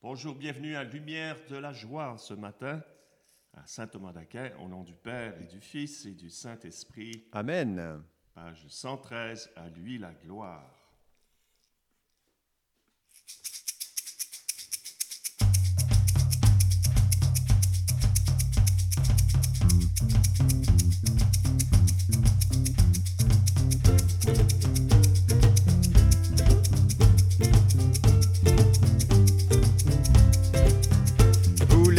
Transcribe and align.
Bonjour, 0.00 0.36
bienvenue 0.36 0.76
à 0.76 0.84
Lumière 0.84 1.36
de 1.50 1.56
la 1.56 1.72
joie 1.72 2.14
ce 2.18 2.32
matin 2.32 2.80
à 3.52 3.66
Saint 3.66 3.88
Thomas 3.88 4.12
d'Aquin, 4.12 4.52
au 4.62 4.68
nom 4.68 4.84
du 4.84 4.94
Père 4.94 5.34
et 5.40 5.46
du 5.46 5.60
Fils 5.60 6.06
et 6.06 6.14
du 6.14 6.30
Saint-Esprit. 6.30 7.24
Amen. 7.32 8.00
Page 8.32 8.64
113, 8.68 9.50
à 9.56 9.68
lui 9.70 9.98
la 9.98 10.12
gloire. 10.12 10.77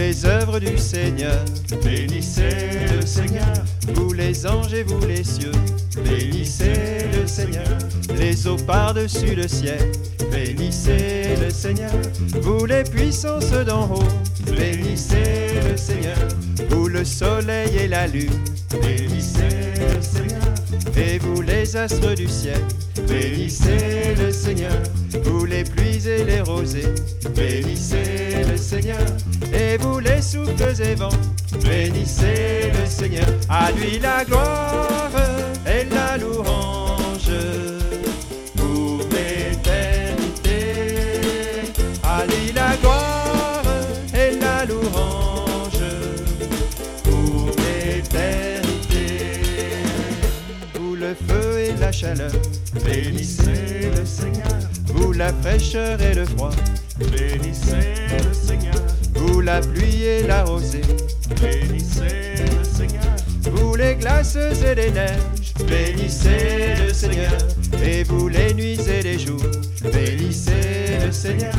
Les 0.10 0.26
œuvres 0.26 0.60
du 0.60 0.76
Seigneur, 0.76 1.46
Bénissez 1.84 2.50
le 2.96 3.06
Seigneur, 3.06 3.54
vous 3.94 4.12
les 4.12 4.48
anges 4.48 4.74
et 4.74 4.82
vous 4.82 5.06
les 5.06 5.24
cieux, 5.24 5.52
bénissez 6.04 7.06
le 7.14 7.28
Seigneur, 7.28 7.78
les 8.18 8.48
eaux 8.48 8.56
par-dessus 8.56 9.36
le 9.36 9.48
ciel, 9.48 9.92
bénissez 10.32 11.36
le 11.40 11.52
Seigneur, 11.52 11.92
vous 12.42 12.66
les 12.66 12.84
puissances 12.84 13.52
d'en 13.52 13.86
haut, 13.86 14.12
bénissez 14.48 15.62
le 15.70 15.78
Seigneur, 15.78 16.18
vous 16.70 16.88
le 16.88 17.06
soleil 17.06 17.78
et 17.78 17.88
la 17.88 18.08
lune, 18.08 18.40
bénissez 18.82 19.76
le 19.78 20.02
Seigneur, 20.02 20.54
et 20.98 21.20
vous 21.20 21.42
les 21.44 21.76
astres 21.76 22.16
du 22.16 22.28
ciel, 22.28 22.62
bénissez 23.08 24.16
le 24.18 24.32
Seigneur, 24.32 24.82
vous 25.24 25.46
les 25.46 25.64
pluies 25.64 25.89
et 26.08 26.24
les 26.24 26.42
rosées, 26.42 26.94
bénissez 27.36 28.44
le 28.50 28.58
Seigneur, 28.58 29.06
et 29.54 29.78
vous 29.78 30.00
les 30.00 30.22
souffles 30.22 30.82
et 30.82 30.96
vents, 30.96 31.10
bénissez 31.64 32.72
le 32.74 32.86
Seigneur, 32.86 33.28
à 33.50 33.72
lui 33.72 34.00
la 34.00 34.24
gloire 34.24 35.12
et 35.66 35.86
la 35.94 36.18
louange. 36.18 37.32
pour 38.56 39.00
l'éternité. 39.12 40.52
À 42.04 42.26
lui 42.26 42.52
la 42.54 42.76
gloire 42.78 43.64
et 44.14 44.32
la 44.40 44.66
louange. 44.66 45.84
pour 47.04 47.52
l'éternité. 47.58 49.08
Vous 50.76 50.96
le 50.96 51.14
feu 51.28 51.60
et 51.60 51.74
la 51.80 51.92
chaleur, 51.92 52.32
Bénissez 52.86 53.69
la 55.20 55.34
fraîcheur 55.34 56.02
et 56.02 56.14
le 56.14 56.26
froid, 56.26 56.52
bénissez 56.98 58.08
le 58.26 58.34
Seigneur, 58.34 58.82
vous 59.16 59.42
la 59.42 59.60
pluie 59.60 60.04
et 60.06 60.26
la 60.26 60.46
rosée, 60.46 60.82
bénissez 61.42 62.36
le 62.58 62.64
Seigneur, 62.64 63.16
vous 63.52 63.76
les 63.76 63.96
glaces 63.96 64.38
et 64.38 64.76
les 64.76 64.92
neiges, 64.92 65.54
bénissez 65.68 66.76
le 66.88 66.94
Seigneur, 66.94 67.38
et 67.84 68.04
vous 68.04 68.30
les 68.30 68.54
nuits 68.54 68.80
et 68.90 69.02
les 69.02 69.20
jours, 69.20 69.44
bénissez 69.84 71.00
le 71.06 71.12
Seigneur, 71.12 71.54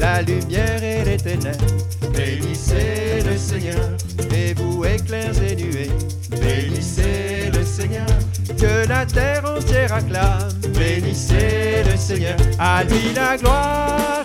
la 0.00 0.20
lumière 0.22 0.82
et 0.82 1.04
les 1.04 1.16
ténèbres, 1.16 1.64
bénissez 2.12 3.22
le 3.24 3.38
Seigneur, 3.38 3.90
et 4.34 4.54
vous 4.54 4.84
éclairs 4.84 5.40
et 5.40 5.54
nuées, 5.54 5.90
bénissez 6.30 7.48
le 7.54 7.64
Seigneur, 7.64 8.08
que 8.52 8.86
la 8.88 9.06
terre 9.06 9.44
entière 9.44 9.92
acclame, 9.92 10.52
bénissez 10.78 11.82
le 11.90 11.96
Seigneur, 11.96 12.36
à 12.58 12.84
lui 12.84 13.12
la 13.14 13.36
gloire 13.36 14.24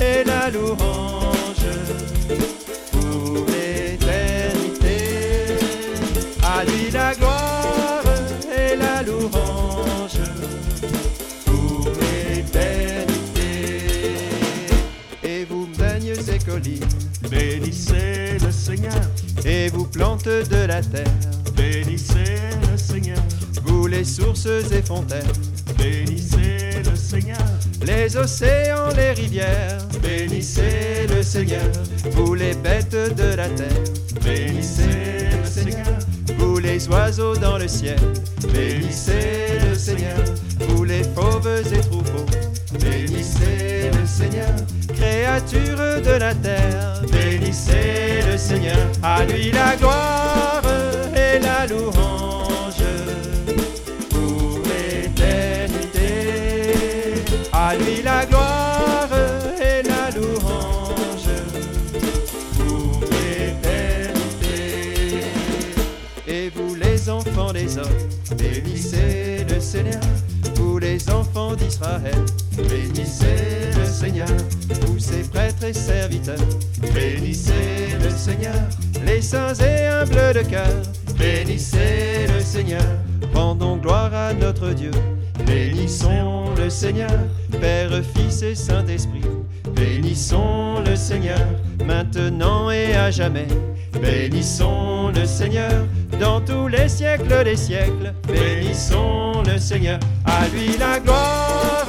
et 0.00 0.24
la 0.24 0.50
louange. 0.50 1.66
pour 2.92 3.46
l'éternité. 3.48 4.98
À 6.42 6.64
lui 6.64 6.90
la 6.92 7.14
gloire 7.14 8.02
et 8.56 8.76
la 8.76 9.02
louange 9.02 10.20
pour 11.44 11.88
l'éternité. 12.00 13.06
et 15.22 15.44
vous 15.44 15.66
montagnes 15.66 16.14
et 16.32 16.38
collines 16.38 16.88
Bénissez 17.30 18.38
le 18.44 18.52
Seigneur, 18.52 19.02
et 19.44 19.68
vous 19.68 19.84
plantes 19.86 20.28
de 20.28 20.66
la 20.66 20.80
terre, 20.80 21.04
sources 24.06 24.46
et 24.46 24.82
fontaines, 24.82 25.32
bénissez 25.76 26.82
le 26.84 26.96
Seigneur, 26.96 27.46
les 27.84 28.16
océans, 28.16 28.88
les 28.96 29.12
rivières, 29.12 29.78
bénissez 30.02 31.06
le 31.08 31.22
Seigneur, 31.22 31.70
vous 32.12 32.34
les 32.34 32.54
bêtes 32.54 32.92
de 32.92 33.34
la 33.34 33.48
terre, 33.48 33.84
bénissez 34.24 35.28
le 35.36 35.44
Seigneur, 35.44 35.98
vous 36.38 36.58
les 36.58 36.88
oiseaux 36.88 37.36
dans 37.36 37.58
le 37.58 37.68
ciel, 37.68 37.98
bénissez 38.52 39.58
le 39.68 39.74
Seigneur, 39.74 40.24
vous 40.68 40.84
les 40.84 41.02
fauves 41.02 41.62
et 41.72 41.80
troupeaux, 41.80 42.26
bénissez 42.80 43.90
le 43.92 44.06
Seigneur, 44.06 44.54
créatures 44.94 46.02
de 46.02 46.18
la 46.18 46.34
terre, 46.34 47.02
bénissez 47.10 48.22
le 48.30 48.38
Seigneur, 48.38 48.76
À 49.02 49.24
lui 49.24 49.50
la 49.50 49.76
gloire 49.76 50.62
et 51.14 51.38
la 51.38 51.66
louange 51.66 52.45
bénissez 68.60 69.44
le 69.48 69.60
Seigneur. 69.60 70.00
Vous 70.54 70.78
les 70.78 71.10
enfants 71.10 71.54
d'Israël, 71.54 72.14
bénissez 72.56 73.70
le 73.78 73.84
Seigneur, 73.84 74.28
vous 74.86 74.98
ses 74.98 75.22
prêtres 75.22 75.64
et 75.64 75.72
serviteurs, 75.72 76.36
bénissez 76.94 77.88
le 78.02 78.10
Seigneur, 78.10 78.54
les 79.04 79.20
saints 79.20 79.54
et 79.54 79.86
humbles 79.86 80.34
de 80.34 80.48
cœur, 80.48 80.82
bénissez 81.18 82.26
le 82.34 82.40
Seigneur, 82.40 82.86
rendons 83.34 83.76
gloire 83.76 84.12
à 84.14 84.32
notre 84.32 84.70
Dieu. 84.70 84.90
bénissons 85.46 86.54
le 86.56 86.70
Seigneur, 86.70 87.18
Père, 87.60 87.90
Fils 88.14 88.42
et 88.42 88.54
Saint-Esprit, 88.54 89.22
bénissons 89.74 90.82
le 90.86 90.96
Seigneur, 90.96 91.46
maintenant 91.84 92.70
et 92.70 92.94
à 92.94 93.10
jamais. 93.10 93.48
bénissons 94.00 95.12
le 95.14 95.24
Seigneur, 95.26 95.84
Dans 96.18 96.40
tous 96.40 96.68
les 96.68 96.88
siècles 96.88 97.44
des 97.44 97.56
siècles, 97.56 98.14
bénissons 98.26 99.42
le 99.46 99.58
Seigneur, 99.58 99.98
À 100.24 100.48
lui 100.48 100.76
la 100.78 100.98
gloire 100.98 101.86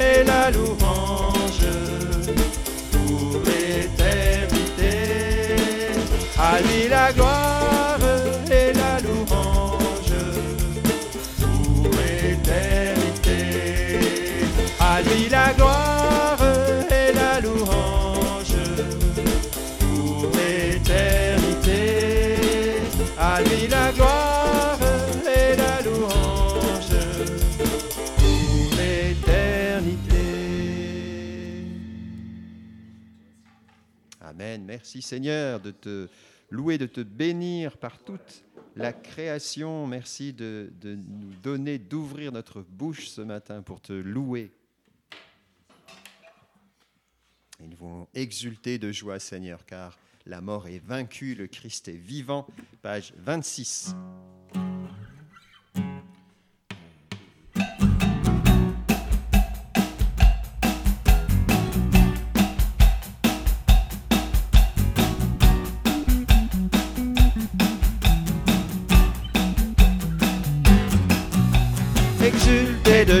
et 0.00 0.24
la 0.24 0.50
louange. 0.50 1.35
Merci 34.66 35.00
Seigneur 35.00 35.60
de 35.60 35.70
te 35.70 36.08
louer, 36.50 36.76
de 36.76 36.86
te 36.86 37.00
bénir 37.00 37.78
par 37.78 38.00
toute 38.00 38.44
la 38.74 38.92
création. 38.92 39.86
Merci 39.86 40.32
de, 40.32 40.72
nous 40.82 41.32
donner, 41.40 41.78
d'ouvrir 41.78 42.32
notre 42.32 42.62
bouche 42.62 43.08
ce 43.08 43.20
matin 43.20 43.62
pour 43.62 43.80
te 43.80 43.92
louer. 43.92 44.50
Et 47.62 47.68
nous 47.68 48.08
exulter 48.12 48.78
de 48.78 48.90
joie, 48.90 49.20
Seigneur, 49.20 49.64
car 49.64 49.96
la 50.26 50.40
mort 50.40 50.66
est 50.66 50.84
vaincue, 50.84 51.36
le 51.36 51.46
Christ 51.46 51.86
est 51.86 51.92
vivant. 51.92 52.46
Page 52.82 53.14
26. 53.18 53.94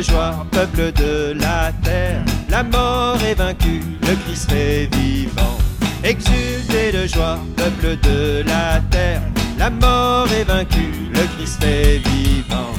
Joie, 0.02 0.46
peuple 0.50 0.92
de 0.92 1.34
la 1.40 1.72
terre, 1.82 2.22
la 2.48 2.62
mort 2.62 3.18
est 3.22 3.34
vaincue, 3.34 3.82
le 4.02 4.14
Christ 4.24 4.50
est 4.52 4.94
vivant. 4.94 5.58
Exultez 6.02 6.92
de 6.92 7.06
joie, 7.06 7.38
peuple 7.56 7.96
de 8.02 8.42
la 8.46 8.80
terre, 8.90 9.22
la 9.58 9.70
mort 9.70 10.28
est 10.32 10.44
vaincue, 10.44 10.92
le 11.12 11.22
Christ 11.36 11.62
est 11.62 11.98
vivant. 12.08 12.72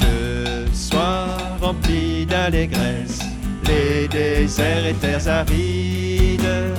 Que 0.00 0.66
soient 0.72 1.36
remplis 1.60 2.26
d'allégresse 2.26 3.20
les 3.66 4.08
déserts 4.08 4.86
et 4.86 4.94
terres 4.94 5.28
arides, 5.28 6.74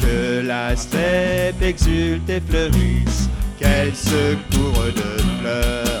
que 0.00 0.46
la 0.46 0.76
steppe 0.76 1.62
exulte 1.62 2.28
et 2.30 2.40
fleurisse, 2.40 3.28
qu'elle 3.58 3.94
se 3.94 4.36
couvre 4.50 4.86
de 4.86 5.22
fleurs. 5.40 5.97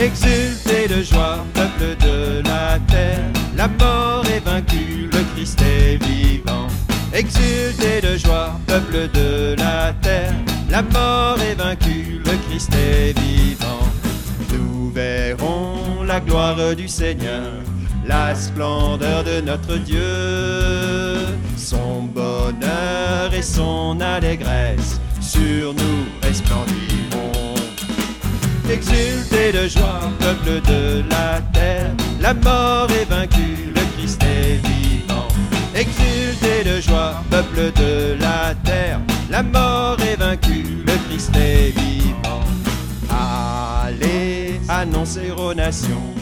Exultez 0.00 0.88
de 0.88 1.02
joie, 1.02 1.44
peuple 1.52 1.94
de 2.00 2.42
la 2.48 2.78
terre, 2.88 3.22
la 3.54 3.68
mort 3.68 4.24
est 4.34 4.40
vaincue, 4.40 5.10
le 5.12 5.22
Christ 5.34 5.60
est 5.60 6.02
vivant. 6.02 6.68
Exultez 7.12 8.00
de 8.00 8.16
joie, 8.16 8.58
peuple 8.66 9.10
de 9.12 9.54
la 9.58 9.92
terre, 10.00 10.32
la 10.70 10.80
mort 10.80 11.36
est 11.42 11.54
vaincue, 11.54 12.18
le 12.24 12.32
Christ 12.48 12.72
est 12.74 13.12
vivant. 13.20 13.86
Nous 14.50 14.90
verrons 14.90 16.02
la 16.06 16.20
gloire 16.20 16.74
du 16.74 16.88
Seigneur, 16.88 17.52
la 18.06 18.34
splendeur 18.34 19.22
de 19.22 19.42
notre 19.42 19.76
Dieu, 19.76 21.26
son 21.58 22.04
bonheur 22.04 23.34
et 23.34 23.42
son 23.42 24.00
allégresse 24.00 24.98
sur 25.20 25.74
nous 25.74 26.06
resplendiront. 26.22 27.39
Exultez 28.72 29.50
de 29.52 29.66
joie, 29.66 30.00
peuple 30.20 30.60
de 30.68 31.02
la 31.10 31.40
terre, 31.52 31.90
la 32.20 32.34
mort 32.34 32.88
est 32.90 33.04
vaincue, 33.04 33.72
le 33.74 33.80
Christ 33.96 34.22
est 34.22 34.64
vivant. 34.64 35.26
Exultez 35.74 36.62
de 36.64 36.80
joie, 36.80 37.14
peuple 37.30 37.72
de 37.74 38.16
la 38.20 38.54
terre, 38.64 39.00
la 39.28 39.42
mort 39.42 39.96
est 40.00 40.16
vaincue, 40.16 40.84
le 40.86 41.08
Christ 41.08 41.34
est 41.36 41.76
vivant. 41.76 42.44
Allez 43.10 44.60
annoncer 44.68 45.32
aux 45.36 45.52
nations, 45.52 46.14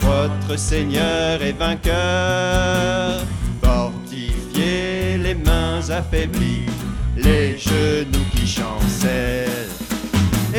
votre 0.00 0.56
Seigneur 0.56 1.42
est 1.42 1.58
vainqueur. 1.58 3.24
Fortifiez 3.60 5.18
les 5.18 5.34
mains 5.34 5.80
affaiblies, 5.90 6.70
les 7.16 7.58
genoux 7.58 8.24
qui 8.32 8.46
chancellent. 8.46 9.77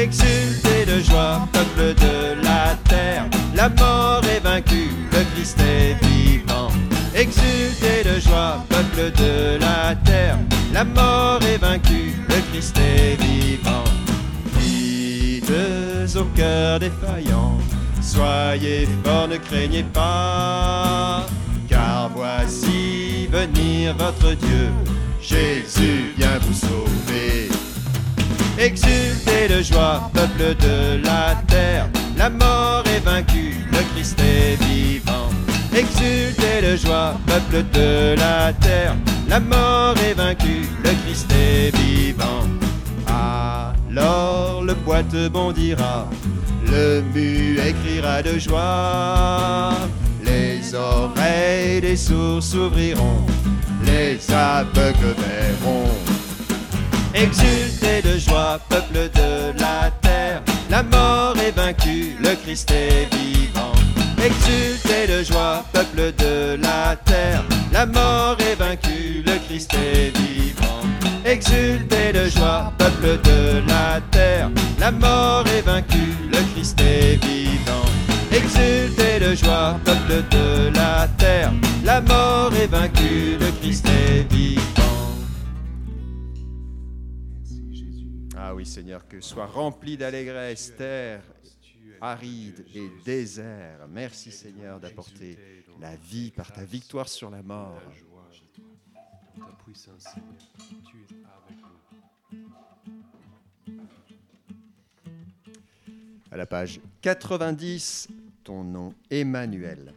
Exultez 0.02 0.86
de 0.86 1.02
joie, 1.02 1.46
peuple 1.52 1.94
de 1.94 2.42
la 2.42 2.74
terre, 2.88 3.26
la 3.54 3.68
mort 3.68 4.22
est 4.34 4.40
vaincue, 4.40 4.92
le 5.12 5.26
Christ 5.34 5.60
est 5.60 5.96
vivant. 6.06 6.70
Exultez 7.14 8.04
de 8.06 8.18
joie, 8.18 8.64
peuple 8.70 9.12
de 9.18 9.60
la 9.60 9.94
terre, 10.06 10.38
la 10.74 10.86
mort 10.86 11.42
est 11.44 11.58
vaincue, 11.58 12.14
le 12.30 12.36
Christ 12.50 12.78
est 12.78 13.22
vivant. 13.22 13.84
Dites 14.58 15.52
au 16.16 16.24
cœur 16.34 16.80
défaillant, 16.80 17.58
soyez 18.02 18.88
forts, 19.04 19.28
ne 19.28 19.36
craignez 19.36 19.84
pas, 19.84 21.26
car 21.68 22.10
voici 22.16 23.28
venir 23.28 23.98
votre 23.98 24.34
Dieu, 24.34 24.70
Jésus 25.22 26.14
vient 26.18 26.40
vous 26.42 26.54
sauver. 26.54 27.50
Exultez 28.60 29.48
de 29.48 29.62
joie, 29.64 30.12
peuple 30.14 30.54
de 30.60 31.02
la 31.06 31.34
terre, 31.48 31.88
la 32.18 32.30
mort 32.30 32.84
est 32.94 33.00
vaincue, 33.00 33.56
le 33.72 33.78
Christ 33.94 34.20
est 34.20 34.62
vivant. 34.66 35.30
Exultez 35.74 36.62
de 36.62 36.76
joie, 36.76 37.14
peuple 37.26 37.64
de 37.72 38.16
la 38.18 38.52
terre, 38.52 38.98
la 39.30 39.40
mort 39.40 39.96
est 40.06 40.14
vaincue, 40.14 40.68
le 40.84 40.90
Christ 41.06 41.32
est 41.32 41.74
vivant. 41.78 42.50
Alors 43.08 44.62
le 44.62 44.74
boiteux 44.74 45.30
bondira, 45.30 46.10
le 46.70 47.02
muet 47.16 47.74
criera 47.86 48.22
de 48.22 48.38
joie, 48.38 49.74
les 50.22 50.76
oreilles 50.76 51.80
des 51.80 51.96
sourds 51.96 52.44
s'ouvriront, 52.44 53.26
les 53.86 54.20
aveugles 54.30 55.16
verront. 55.18 56.19
Exultez 57.14 58.02
de 58.04 58.20
joie, 58.20 58.60
peuple 58.70 59.10
de 59.16 59.60
la 59.60 59.90
terre, 60.02 60.42
la 60.70 60.84
mort 60.84 61.36
est 61.38 61.52
vaincue, 61.52 62.16
le 62.20 62.36
Christ 62.36 62.70
est 62.72 63.14
vivant. 63.14 63.74
Exultez 64.24 65.08
de 65.08 65.24
joie, 65.24 65.66
peuple 65.74 66.14
de 66.18 66.62
la 66.62 66.96
terre, 67.06 67.44
la 67.74 67.86
mort 67.88 68.38
est 68.40 68.56
vaincue, 68.56 69.24
le 69.26 69.40
Christ 69.48 69.74
est 69.74 70.16
vivant. 70.18 70.82
Exultez 71.26 72.14
de 72.14 72.30
joie, 72.30 72.72
peuple 72.78 73.20
de 73.24 73.68
la 73.68 74.00
terre, 74.12 74.52
la 74.80 74.92
mort 74.92 75.46
est 75.48 75.62
vaincue, 75.62 76.16
le 76.32 76.40
Christ 76.54 76.80
est 76.80 77.24
vivant. 77.26 77.86
Exultez 78.32 79.20
de 79.20 79.36
joie, 79.36 79.80
peuple 79.84 80.24
de 80.30 80.76
la 80.76 81.08
terre, 81.18 81.52
la 81.84 82.02
mort 82.02 82.52
est 82.56 82.68
vaincue, 82.68 83.38
le 83.40 83.52
Christ 83.60 83.88
est 83.88 84.32
vivant. 84.32 84.79
Oui 88.60 88.66
Seigneur, 88.66 89.08
que 89.08 89.22
soit 89.22 89.46
rempli 89.46 89.96
d'allégresse 89.96 90.76
terre 90.76 91.24
aride 92.02 92.66
et 92.76 92.90
désert. 93.06 93.88
Merci 93.88 94.34
Seigneur 94.34 94.82
d'apporter 94.82 95.64
la 95.80 95.96
vie 95.96 96.30
par 96.32 96.52
ta 96.52 96.66
victoire 96.66 97.08
sur 97.08 97.30
la 97.30 97.42
mort. 97.42 97.82
Ta 99.38 99.64
puissance, 99.64 100.04
Seigneur, 100.04 100.34
tu 100.92 100.98
es 100.98 101.08
avec 101.24 101.58
nous. 103.64 103.72
À 106.30 106.36
la 106.36 106.46
page 106.46 106.82
90, 107.02 108.10
ton 108.44 108.66
nom 108.66 108.94
Emmanuel. 109.10 109.94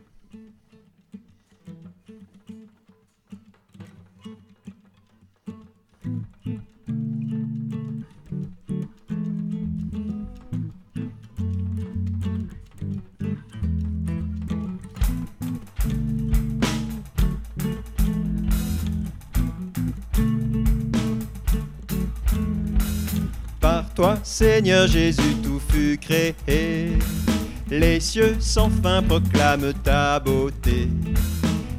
Seigneur 24.23 24.87
Jésus, 24.87 25.37
tout 25.43 25.61
fut 25.69 25.99
créé. 25.99 26.99
Les 27.71 28.01
cieux 28.01 28.37
sans 28.41 28.71
fin 28.83 29.03
proclament 29.03 29.73
ta 29.83 30.19
beauté. 30.21 30.89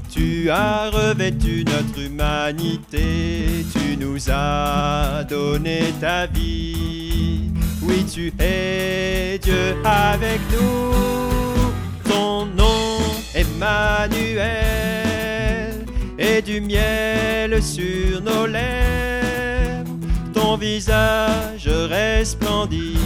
Tu 0.10 0.50
as 0.50 0.89
revêtu 0.89 1.65
notre 1.65 2.00
humanité, 2.00 3.65
tu 3.74 3.98
nous 3.98 4.30
as 4.30 5.24
donné 5.24 5.94
ta 6.00 6.27
vie. 6.27 7.51
Oui, 7.82 8.06
tu 8.12 8.32
es 8.39 9.39
Dieu 9.39 9.75
avec 9.84 10.39
nous. 10.51 10.94
Ton 12.10 12.46
nom, 12.46 13.00
Emmanuel, 13.34 14.51
et 16.18 16.42
du 16.42 16.62
miel 16.62 17.62
sur 17.62 18.22
nos 18.22 18.46
lèvres. 18.46 19.12
Visage 20.57 21.67
resplendit 21.67 22.98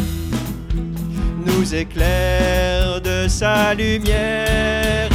nous 1.45 1.73
éclaire 1.73 3.01
de 3.01 3.27
sa 3.27 3.73
lumière, 3.73 5.09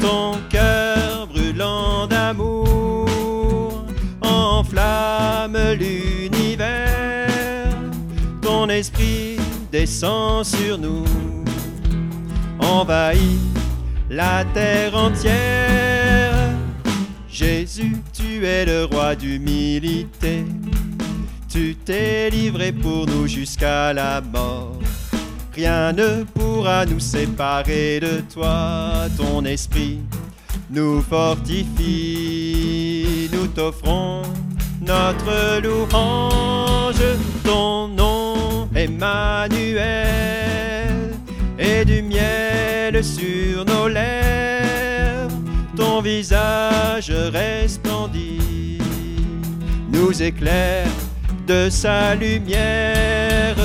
ton 0.00 0.32
cœur 0.50 1.26
brûlant 1.28 2.06
d'amour 2.06 3.84
enflamme 4.20 5.56
l'univers, 5.78 7.28
ton 8.42 8.68
esprit 8.68 9.36
descend 9.70 10.44
sur 10.44 10.78
nous, 10.78 11.04
envahit 12.58 13.40
la 14.10 14.44
terre 14.54 14.96
entière. 14.96 16.32
Jésus, 17.28 17.96
tu 18.12 18.46
es 18.46 18.64
le 18.64 18.84
roi 18.84 19.14
d'humilité, 19.14 20.44
tu 21.48 21.76
t'es 21.76 22.30
livré 22.30 22.72
pour 22.72 23.06
nous 23.06 23.26
jusqu'à 23.26 23.92
la 23.92 24.20
mort. 24.20 24.78
Rien 25.54 25.92
ne 25.92 26.24
pourra 26.24 26.84
nous 26.84 27.00
séparer 27.00 28.00
de 28.00 28.20
toi, 28.32 29.08
ton 29.16 29.44
esprit 29.44 30.00
nous 30.70 31.00
fortifie, 31.00 31.70
nous 33.32 33.46
t'offrons 33.46 34.22
notre 34.80 35.60
louange, 35.62 37.02
ton 37.44 37.88
nom 37.88 38.68
Emmanuel, 38.74 39.84
et 41.58 41.84
du 41.84 42.02
miel 42.02 43.02
sur 43.02 43.64
nos 43.64 43.88
lèvres, 43.88 45.30
ton 45.76 46.00
visage 46.02 47.10
resplendit, 47.10 48.78
nous 49.92 50.22
éclaire 50.22 50.86
de 51.46 51.70
sa 51.70 52.14
lumière, 52.14 53.56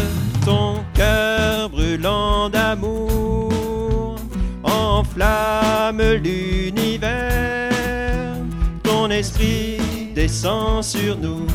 ton 0.45 0.83
cœur 0.93 1.69
brûlant 1.69 2.49
d'amour 2.49 4.17
enflamme 4.63 6.01
l'univers, 6.23 7.71
ton 8.83 9.09
esprit 9.09 9.79
descend 10.13 10.83
sur 10.83 11.17
nous, 11.17 11.47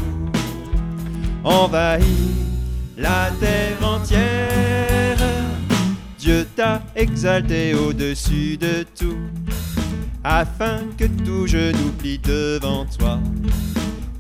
envahit 1.45 2.05
la 2.97 3.31
terre 3.39 3.79
entière. 3.83 5.19
Dieu 6.19 6.47
t'a 6.57 6.83
exalté 6.97 7.75
au-dessus 7.75 8.57
de 8.57 8.85
tout, 8.99 9.19
afin 10.25 10.81
que 10.99 11.05
tout 11.05 11.47
genou 11.47 11.93
plie 11.99 12.19
devant 12.19 12.85
toi. 12.99 13.21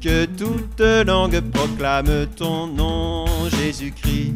Que 0.06 0.24
toute 0.24 1.04
langue 1.04 1.40
proclame 1.50 2.26
ton 2.36 2.68
nom, 2.68 3.24
Jésus-Christ. 3.60 4.34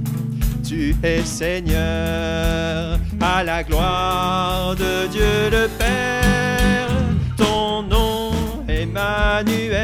Tu 0.68 0.96
es 1.00 1.22
Seigneur, 1.22 2.98
à 3.20 3.44
la 3.44 3.62
gloire 3.62 4.74
de 4.74 5.06
Dieu 5.06 5.48
le 5.52 5.68
Père. 5.78 6.88
Ton 7.36 7.84
nom, 7.84 8.32
Emmanuel, 8.66 9.78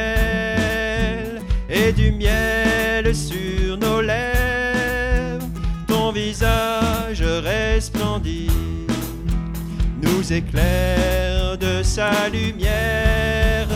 et 1.70 1.92
du 1.92 2.10
miel 2.10 3.14
sur 3.14 3.78
nos 3.78 4.00
lèvres. 4.00 5.46
Ton 5.86 6.10
visage 6.10 7.22
resplendit, 7.22 8.50
nous 10.02 10.32
éclaire 10.32 11.56
de 11.56 11.84
sa 11.84 12.28
lumière. 12.28 13.68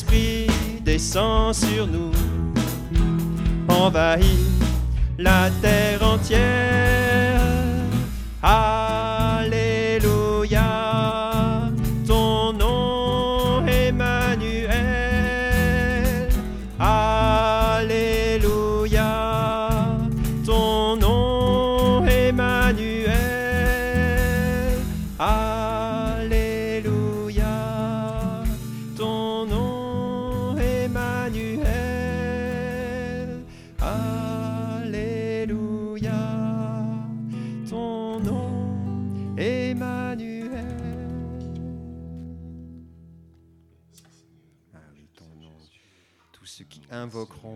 Ton 0.00 0.06
esprit 0.06 0.46
descend 0.82 1.54
sur 1.54 1.86
nous, 1.86 2.12
envahit 3.68 4.24
la 5.18 5.50
terre 5.60 6.02
entière. 6.02 7.40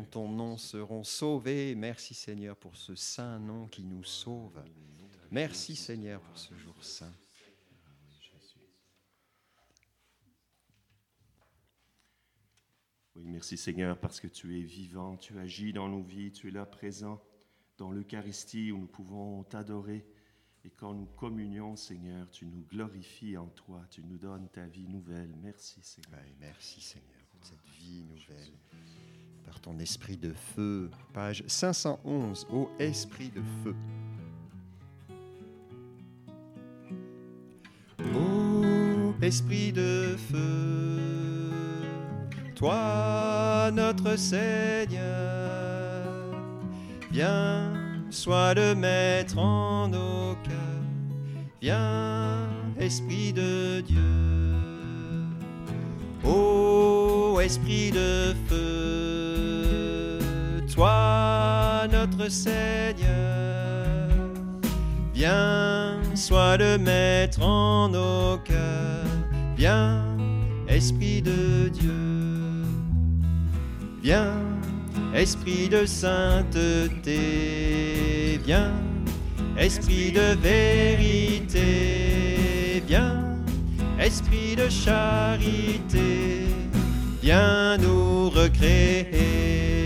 Ton 0.05 0.29
nom 0.29 0.57
seront 0.57 1.05
sauvés. 1.05 1.75
Merci 1.75 2.15
Seigneur 2.15 2.57
pour 2.57 2.77
ce 2.77 2.95
saint 2.95 3.39
nom 3.39 3.67
qui 3.69 3.83
nous 3.85 4.05
sauve. 4.05 4.63
Merci 5.31 5.77
Seigneur 5.77 6.21
pour 6.21 6.39
ce 6.39 6.55
jour 6.55 6.77
saint. 6.83 7.13
Oui, 13.17 13.27
merci 13.27 13.57
Seigneur 13.57 13.99
parce 13.99 14.21
que 14.21 14.27
tu 14.27 14.59
es 14.59 14.63
vivant, 14.63 15.17
tu 15.17 15.39
agis 15.39 15.73
dans 15.73 15.89
nos 15.89 16.03
vies, 16.03 16.33
tu 16.33 16.49
es 16.49 16.51
là 16.51 16.67
présent 16.67 17.23
dans 17.79 17.93
l'Eucharistie 17.93 18.73
où 18.73 18.79
nous 18.79 18.87
pouvons 18.87 19.45
t'adorer. 19.45 20.05
Et 20.65 20.71
quand 20.71 20.95
nous 20.95 21.07
communions, 21.07 21.77
Seigneur, 21.77 22.29
tu 22.31 22.47
nous 22.47 22.65
glorifies 22.65 23.37
en 23.37 23.49
toi, 23.49 23.85
tu 23.91 24.03
nous 24.03 24.19
donnes 24.19 24.49
ta 24.49 24.67
vie 24.67 24.89
nouvelle. 24.89 25.35
Merci 25.43 25.81
Seigneur. 25.83 26.21
Merci 26.41 26.81
Seigneur 26.81 27.25
pour 27.31 27.45
cette 27.45 27.67
vie 27.79 28.03
nouvelle. 28.03 28.53
Par 29.47 29.61
ton 29.61 29.79
esprit 29.79 30.17
de 30.17 30.33
feu, 30.33 30.91
page 31.13 31.45
511, 31.47 32.47
ô 32.51 32.69
esprit 32.79 33.31
de 33.31 33.43
feu. 33.63 33.75
Ô 38.15 39.15
esprit 39.23 39.73
de 39.73 40.17
feu, 40.31 41.51
toi 42.55 43.71
notre 43.73 44.17
Seigneur, 44.17 45.03
viens, 47.11 47.73
sois 48.11 48.55
le 48.55 48.75
maître 48.75 49.39
en 49.39 49.89
nos 49.89 50.35
cœurs, 50.43 50.85
viens, 51.61 52.49
esprit 52.79 53.33
de 53.33 53.81
Dieu. 53.81 54.01
Ô 56.25 57.41
esprit 57.41 57.91
de 57.91 58.35
feu, 58.49 59.14
notre 61.95 62.29
Seigneur, 62.29 63.07
viens, 65.15 65.97
sois 66.15 66.57
le 66.57 66.77
maître 66.77 67.41
en 67.41 67.89
nos 67.89 68.39
cœurs, 68.39 69.07
viens, 69.57 70.03
esprit 70.69 71.23
de 71.23 71.69
Dieu, 71.69 72.65
viens, 74.03 74.35
esprit 75.15 75.69
de 75.69 75.87
sainteté, 75.87 77.21
viens, 78.45 78.75
esprit 79.57 80.11
de 80.11 80.35
vérité, 80.43 81.63
viens, 82.89 83.23
esprit 84.01 84.57
de 84.57 84.69
charité, 84.69 86.47
viens 87.23 87.79
nous 87.79 88.31
recréer. 88.31 89.84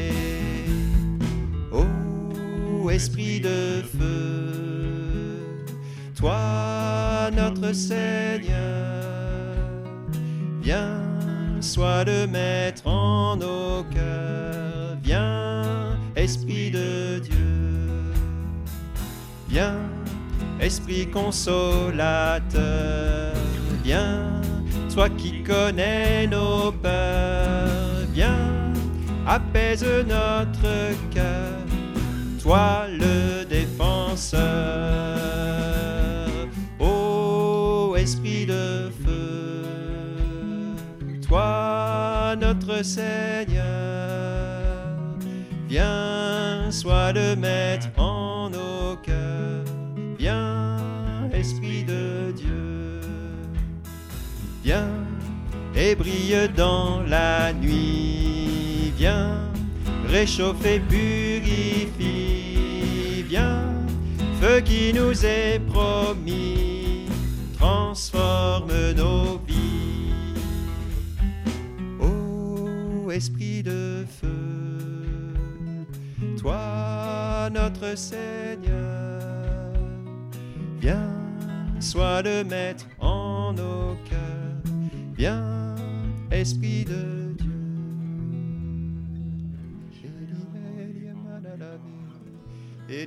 Esprit 2.90 3.40
de 3.40 3.82
feu, 3.82 5.64
toi 6.16 7.30
notre 7.36 7.72
Seigneur, 7.74 8.54
viens, 10.60 11.00
sois 11.60 12.04
le 12.04 12.26
maître 12.26 12.86
en 12.86 13.36
nos 13.36 13.84
cœurs, 13.84 14.96
viens, 15.02 15.98
esprit 16.16 16.70
de 16.70 17.18
Dieu. 17.20 17.38
Viens, 19.48 19.78
Esprit 20.60 21.06
consolateur, 21.08 22.52
viens, 23.84 24.40
toi 24.92 25.08
qui 25.08 25.44
connais 25.44 26.26
nos 26.26 26.72
peurs, 26.72 28.04
viens, 28.12 28.72
apaise 29.24 29.84
notre 29.84 30.96
cœur, 31.14 31.57
toi 32.38 32.86
le 32.88 33.44
défenseur. 33.44 34.40
Ô 36.78 37.94
Esprit 37.96 38.46
de 38.46 38.90
feu, 39.04 39.64
toi 41.26 42.34
notre 42.40 42.84
Seigneur, 42.84 43.64
viens, 45.68 46.70
sois 46.70 47.12
le 47.12 47.34
maître 47.36 47.88
en 47.96 48.50
nos 48.50 48.96
cœurs, 49.02 49.64
viens, 50.18 50.76
Esprit 51.32 51.84
de 51.84 52.32
Dieu, 52.32 53.00
viens 54.62 54.88
et 55.74 55.94
brille 55.94 56.48
dans 56.56 57.02
la 57.02 57.52
nuit, 57.52 58.92
viens, 58.96 59.38
réchauffe, 60.08 60.62
purifie, 60.88 61.88
viens, 61.98 62.17
feu 64.40 64.60
qui 64.60 64.92
nous 64.92 65.24
est 65.24 65.60
promis, 65.66 67.06
transforme 67.58 68.92
nos 68.96 69.38
vies. 69.46 70.34
Ô 72.00 73.10
Esprit 73.10 73.62
de 73.62 74.04
feu, 74.20 75.34
toi 76.38 77.48
notre 77.52 77.96
Seigneur, 77.96 79.22
viens, 80.80 81.10
sois 81.80 82.22
le 82.22 82.44
maître 82.44 82.86
en 83.00 83.52
nos 83.52 83.96
cœurs, 84.08 84.72
viens, 85.16 85.74
Esprit 86.30 86.84
de 86.84 87.17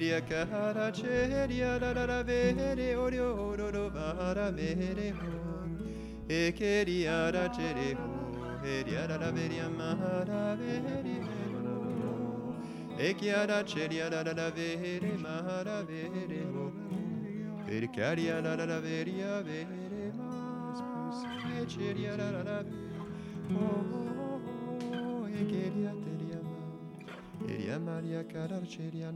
Veria 0.02 0.20
cara 0.22 0.92
ceria 0.92 1.78
da 1.78 1.94
da 1.94 2.24
vere 2.24 2.96
orio 2.96 3.56
do 3.56 3.88
vara 3.92 4.52
mere 4.52 5.12
ho. 5.12 5.70
E 6.28 6.52
queria 6.54 7.30
da 7.30 7.48
cere 7.50 7.94
ho. 7.94 8.58
Veria 8.64 9.06
da 9.06 9.30
veria 9.30 9.70
mara 9.70 10.56
vere 10.56 11.22
e 12.98 13.14
chiara 13.14 13.64
ceria 13.64 14.10
da 14.10 14.24
da 14.24 14.50
vere 14.50 15.16
mara 15.20 15.84
vere 15.84 16.48
ho. 16.52 16.72
Per 17.68 17.88
caria 17.92 18.42
da 18.42 18.56
da 18.56 18.80
veria 18.80 19.44
vere 19.44 20.12
mas 20.18 21.24
e 21.60 21.68
ceria 21.68 22.16
da 22.16 22.42
da 22.42 22.66
oh 23.54 25.28
e 25.28 25.46
queria 25.46 25.94
teria 25.94 26.42
ma. 26.42 27.54
Eria 27.54 27.78
Maria 27.80 28.24
Carar 28.24 28.66
Ceria 28.66 29.12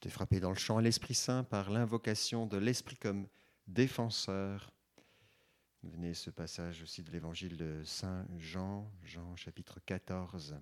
t'ai 0.00 0.10
frappé 0.10 0.40
dans 0.40 0.50
le 0.50 0.56
champ 0.56 0.76
à 0.76 0.82
l'Esprit 0.82 1.14
Saint 1.14 1.42
par 1.42 1.70
l'invocation 1.70 2.46
de 2.46 2.58
l'Esprit 2.58 2.96
comme 2.96 3.26
défenseur. 3.66 4.70
Venez 5.82 6.12
ce 6.12 6.28
passage 6.28 6.82
aussi 6.82 7.02
de 7.02 7.10
l'évangile 7.10 7.56
de 7.56 7.82
Saint 7.84 8.26
Jean, 8.36 8.92
Jean 9.02 9.36
chapitre 9.36 9.80
14. 9.80 10.60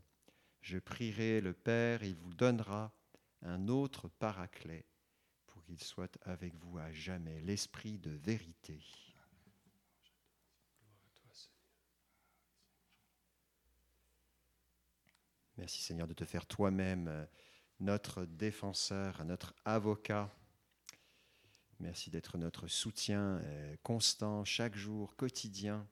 Je 0.61 0.79
prierai 0.79 1.41
le 1.41 1.53
Père, 1.53 2.05
il 2.05 2.15
vous 2.15 2.33
donnera 2.33 2.93
un 3.43 3.67
autre 3.67 4.09
paraclet 4.09 4.87
pour 5.47 5.65
qu'il 5.65 5.83
soit 5.83 6.17
avec 6.23 6.55
vous 6.57 6.79
à 6.79 6.93
jamais, 6.93 7.41
l'Esprit 7.41 7.99
de 7.99 8.11
vérité. 8.11 8.81
Merci 15.57 15.83
Seigneur 15.83 16.07
de 16.07 16.15
te 16.15 16.25
faire 16.25 16.47
toi-même 16.47 17.09
euh, 17.09 17.25
notre 17.81 18.25
défenseur, 18.25 19.25
notre 19.25 19.55
avocat. 19.65 20.31
Merci 21.81 22.11
d'être 22.11 22.39
notre 22.39 22.69
soutien 22.69 23.41
euh, 23.43 23.77
constant, 23.83 24.45
chaque 24.45 24.77
jour, 24.77 25.17
quotidien. 25.17 25.87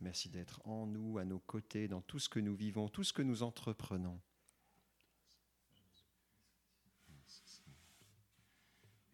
Merci 0.00 0.28
d'être 0.28 0.60
en 0.66 0.86
nous, 0.86 1.18
à 1.18 1.24
nos 1.24 1.38
côtés, 1.38 1.88
dans 1.88 2.02
tout 2.02 2.18
ce 2.18 2.28
que 2.28 2.40
nous 2.40 2.54
vivons, 2.54 2.88
tout 2.88 3.04
ce 3.04 3.12
que 3.12 3.22
nous 3.22 3.42
entreprenons. 3.42 4.20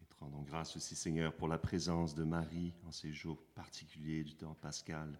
Et 0.01 0.05
rendons 0.19 0.41
grâce 0.41 0.75
aussi, 0.75 0.95
Seigneur, 0.95 1.33
pour 1.35 1.47
la 1.47 1.57
présence 1.57 2.15
de 2.15 2.23
Marie 2.23 2.73
en 2.85 2.91
ces 2.91 3.13
jours 3.13 3.41
particuliers 3.55 4.23
du 4.23 4.35
temps 4.35 4.55
pascal, 4.55 5.19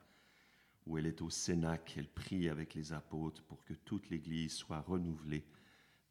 où 0.86 0.98
elle 0.98 1.05
est 1.05 1.22
au 1.22 1.29
Cénac, 1.29 1.93
elle 1.98 2.10
prie 2.10 2.50
avec 2.50 2.74
les 2.74 2.93
apôtres 2.93 3.43
pour 3.43 3.63
que 3.63 3.74
toute 3.74 4.10
l'Église 4.10 4.53
soit 4.53 4.81
renouvelée 4.81 5.46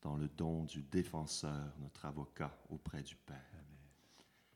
dans 0.02 0.16
le 0.16 0.28
don 0.28 0.64
du 0.64 0.82
défenseur, 0.82 1.72
notre 1.80 2.04
avocat 2.06 2.56
auprès 2.70 3.02
du 3.02 3.16
Père. 3.16 3.36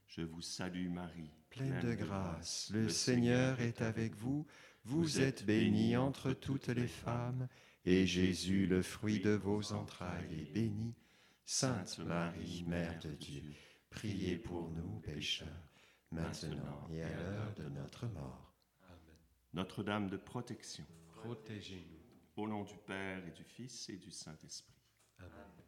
Je 0.07 0.23
vous 0.23 0.43
salue 0.43 0.89
Marie, 0.89 1.31
Pleine 1.49 1.81
de 1.81 1.95
grâce, 1.95 2.71
le 2.73 2.89
Seigneur 2.89 3.61
est 3.61 3.83
avec 3.83 4.15
vous. 4.15 4.47
Vous 4.85 5.21
êtes 5.21 5.45
bénie 5.45 5.97
entre 5.97 6.33
toutes 6.33 6.69
les 6.69 6.87
femmes, 6.89 7.49
et 7.85 8.07
Jésus, 8.07 8.67
le 8.67 8.83
fruit 8.83 9.21
de 9.21 9.31
vos 9.31 9.73
entrailles, 9.73 10.41
est 10.41 10.53
béni. 10.53 10.95
Sainte 11.45 11.99
Marie, 11.99 12.65
Mère 12.67 12.99
de 13.01 13.11
Dieu, 13.13 13.55
priez 13.91 14.37
pour 14.39 14.71
nous 14.71 15.01
pécheurs, 15.01 15.49
maintenant 16.11 16.89
et 16.91 17.03
à 17.03 17.09
l'heure 17.09 17.55
de 17.57 17.69
notre 17.69 18.07
mort. 18.07 18.55
Amen. 18.89 19.17
Notre-Dame 19.55 20.09
de 20.09 20.17
protection, 20.17 20.85
Protégez-nous. 21.17 22.43
au 22.43 22.49
nom 22.49 22.65
du 22.65 22.77
Père 22.87 23.27
et 23.27 23.33
du 23.33 23.45
Fils 23.45 23.89
et 23.89 23.97
du 23.97 24.11
Saint-Esprit. 24.11 24.82
Amen. 25.23 25.62